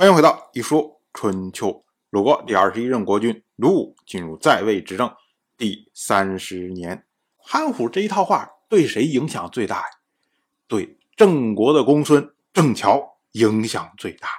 [0.00, 1.84] 欢迎回到一说春秋。
[2.08, 5.14] 鲁国第二十一任国君鲁武进入在位执政
[5.58, 7.04] 第三十年，
[7.36, 9.84] 韩虎这一套话对谁影响最大呀？
[10.66, 14.30] 对郑国的公孙郑乔影响最大。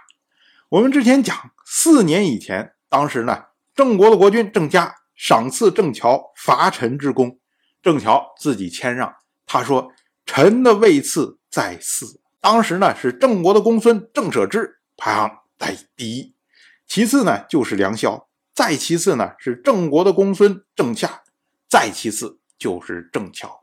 [0.67, 3.43] 我们之前讲，四年以前，当时呢，
[3.75, 7.37] 郑国的国君郑家赏赐郑乔伐陈之功，
[7.83, 9.15] 郑乔自己谦让，
[9.45, 9.91] 他说
[10.25, 16.33] ：“臣的位次在四。”当时呢，是郑国的公孙郑舍之排行在第一。
[16.87, 21.21] 其次呢，就是梁萧；再其次呢，是郑国的公孙郑夏；
[21.69, 23.61] 再其次就是郑乔。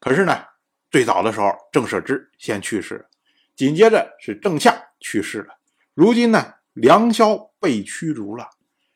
[0.00, 0.42] 可是呢，
[0.90, 3.06] 最早的时候，郑舍之先去世，
[3.54, 5.58] 紧接着是郑夏去世了。
[5.92, 8.48] 如今呢，梁萧被驱逐了。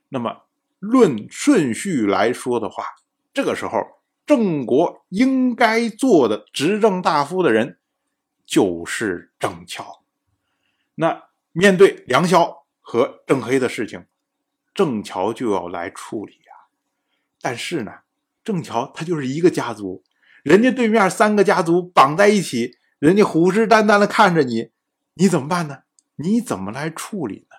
[0.09, 0.45] 那么，
[0.79, 2.83] 论顺序来说的话，
[3.35, 3.79] 这个时候
[4.25, 7.79] 郑国应该做的执政大夫的人
[8.47, 10.03] 就是郑乔。
[10.95, 12.57] 那面对梁萧。
[12.91, 14.07] 和郑黑的事情，
[14.73, 16.73] 郑乔就要来处理呀。
[17.39, 17.93] 但是呢，
[18.43, 20.03] 郑乔他就是一个家族，
[20.43, 24.71] 人家对面三个家族绑在一起，人家虎视眈眈的看着你，
[25.17, 25.81] 你怎么办呢？
[26.17, 27.57] 你怎么来处理呢？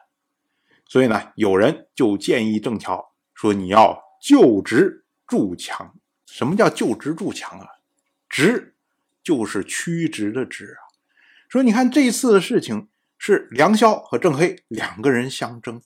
[0.88, 5.95] 所以呢，有人就建议郑乔说：“你要就职筑墙。
[6.26, 7.67] 什么叫就职筑墙啊？
[8.28, 8.76] 职
[9.22, 10.82] 就是屈直的职啊。
[11.48, 15.81] 说你看这次的事情。”是梁萧和郑黑两个人相争，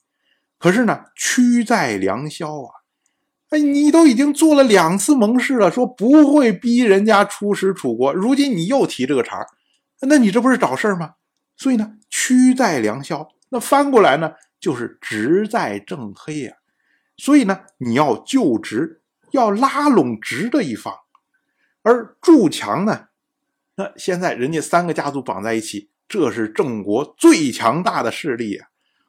[0.56, 2.70] 可是呢，屈在梁萧啊！
[3.50, 9.46] 哎，你都已经做了两次盟誓了，说不会逼人家出使楚国，如今你又提这个茬儿，
[10.02, 11.14] 那你这不是找事儿吗？
[11.56, 16.54] 所以呢，屈在梁萧，那翻过来呢，就是直在郑黑呀。
[17.16, 20.94] 所以呢，你要就职，要拉拢直的一方，
[21.82, 23.08] 而筑墙呢，
[23.74, 25.90] 那现在人家三个家族绑在一起。
[26.06, 28.68] 这是郑国最强大的势力啊，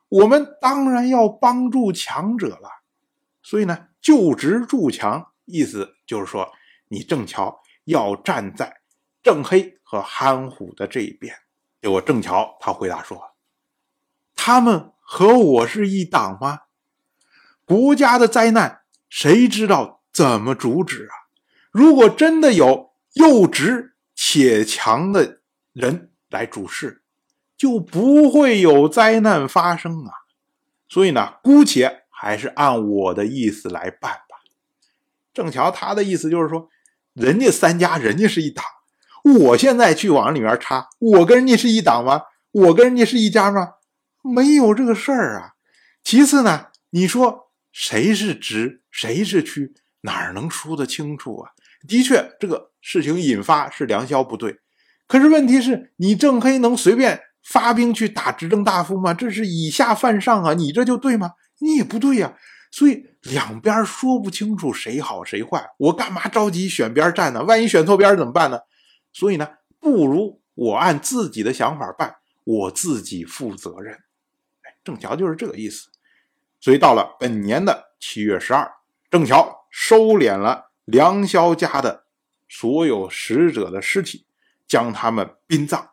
[0.10, 2.70] 我们当然要帮助强者了。
[3.44, 6.52] 所以呢，就职筑墙，意思就是说，
[6.88, 8.82] 你郑乔要站在
[9.22, 11.36] 郑黑和憨虎的这一边。
[11.82, 13.22] 结果郑乔他回答说
[14.36, 16.62] ：“他们和我是一党吗？
[17.66, 21.14] 国家的灾难，谁知道怎么阻止啊？
[21.72, 25.42] 如果真的有又直且强的
[25.74, 27.02] 人。”来主事，
[27.56, 30.12] 就不会有灾难发生啊！
[30.90, 34.36] 所以呢，姑且还是按我的意思来办吧。
[35.34, 36.68] 郑乔他的意思就是说，
[37.14, 38.66] 人家三家人家是一党，
[39.40, 42.24] 我现在去往里面插，我跟人家是一党吗？
[42.52, 43.76] 我跟人家是一家吗？
[44.22, 45.54] 没有这个事儿啊。
[46.04, 51.52] 其次呢，你说谁是直，谁是屈，哪能说得清楚啊？
[51.88, 54.60] 的确，这个事情引发是梁萧不对。
[55.08, 59.14] 可是问题是你郑黑能随便发兵去打执政大夫吗？
[59.14, 60.54] 这是以下犯上啊！
[60.54, 61.34] 你这就对吗？
[61.60, 62.36] 你也不对呀。
[62.72, 67.44] 所以两边说不清楚谁好谁坏，我干嘛着急选边站呢？
[67.44, 68.60] 万一选错边怎么办呢？
[69.14, 69.48] 所以呢，
[69.80, 73.94] 不如我按自己的想法办，我自己负责任。
[74.64, 75.88] 哎，郑乔就是这个意思。
[76.60, 78.70] 所以到了本年的七月十二，
[79.10, 82.06] 郑乔收敛了梁萧家的
[82.50, 84.26] 所有使者的尸体。
[84.68, 85.90] 将他们殡葬，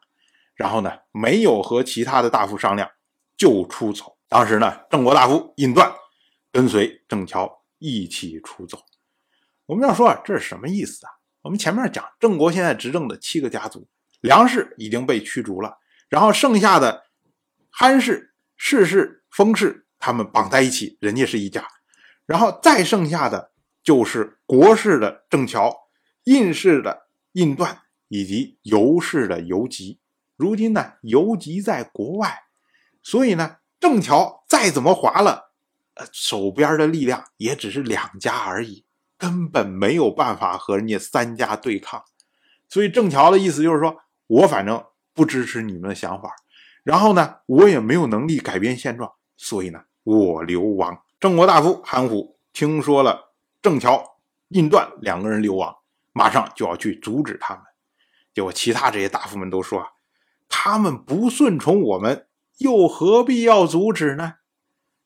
[0.54, 2.90] 然后呢，没有和其他的大夫商量，
[3.36, 4.16] 就出走。
[4.28, 5.92] 当时呢，郑国大夫印段
[6.50, 8.78] 跟随郑乔一起出走。
[9.66, 11.12] 我们要说啊，这是什么意思啊？
[11.42, 13.88] 我们前面讲，郑国现在执政的七个家族，
[14.20, 15.78] 梁氏已经被驱逐了，
[16.08, 17.04] 然后剩下的
[17.70, 21.66] 憨氏、氏氏、封氏，他们绑在一起，人家是一家，
[22.26, 23.52] 然后再剩下的
[23.82, 25.74] 就是国氏的郑乔、
[26.24, 27.82] 印氏的印段。
[28.12, 29.98] 以及游氏的游吉，
[30.36, 32.42] 如今呢游吉在国外，
[33.02, 35.52] 所以呢郑乔再怎么划了，
[35.94, 38.84] 呃手边的力量也只是两家而已，
[39.16, 42.04] 根本没有办法和人家三家对抗。
[42.68, 43.96] 所以郑乔的意思就是说，
[44.26, 44.84] 我反正
[45.14, 46.34] 不支持你们的想法，
[46.84, 51.02] 然后呢我也没有能力改变现状，所以呢我流亡。
[51.18, 53.32] 郑国大夫韩虎听说了
[53.62, 54.04] 郑乔、
[54.48, 55.74] 印段两个人流亡，
[56.12, 57.62] 马上就要去阻止他们。
[58.34, 59.84] 结果，其他这些大夫们都说
[60.48, 62.26] ：“他们不顺从我们，
[62.58, 64.34] 又何必要阻止呢？”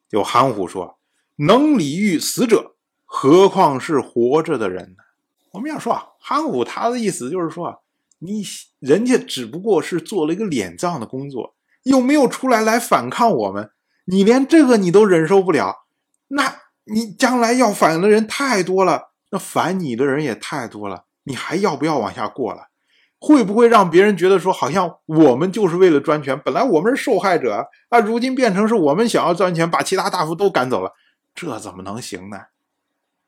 [0.08, 0.98] 就韩虎说
[1.36, 5.04] ：“能礼遇死者，何况是活着的人呢？”
[5.52, 7.82] 我们要说啊，韩虎他的意思就是说，
[8.18, 8.44] 你
[8.78, 13.70] 人家只不过是做了一个敛葬的工作，又没有出来来反抗我们，
[14.04, 15.86] 你连这个你都忍受不了，
[16.28, 22.68] 那你将来要反的人太多了，那反你的人也太多了，你还要不要往下过了？
[23.18, 30.92] 会不会让别人觉得说，好像我们就是为了专权，本来我们是受害者啊，如今变成是我们想要专权，把其他大夫都赶走了，
[31.34, 32.38] 这怎么能行呢？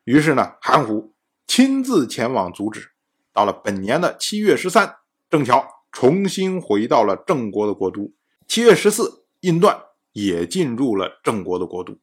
[0.03, 1.13] 于是呢，韩虎
[1.47, 2.91] 亲自前往阻止。
[3.31, 4.97] 到了本年的七月十三，
[5.29, 8.11] 郑巧重新回到了郑国的国都。
[8.47, 9.79] 七月十四，印段
[10.11, 11.97] 也进入了郑国的国都，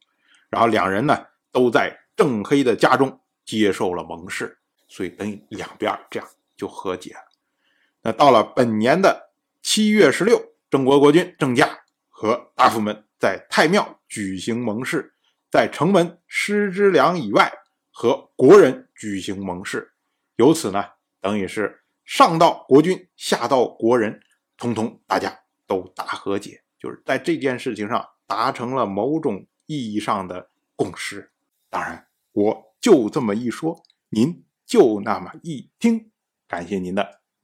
[0.48, 1.18] 然后两人呢
[1.52, 4.56] 都在郑黑的家中接受了盟誓，
[4.88, 7.25] 所以等于两边这样就和解了。
[8.06, 9.32] 那到了本年的
[9.62, 15.12] 七月十六，郑国国君郑家和大夫们在太庙举行盟誓，
[15.50, 17.52] 在城门施之梁以外
[17.90, 19.92] 和国人举行盟誓，
[20.36, 20.84] 由此呢，
[21.20, 24.20] 等于是上到国君，下到国人，
[24.56, 25.36] 通通大家
[25.66, 31.32] 都大和解，就是在这件事情上达成了某种意义上的共识。
[31.68, 36.12] 当然，我就这么一说，您就那么一听，
[36.46, 37.22] 感谢您的。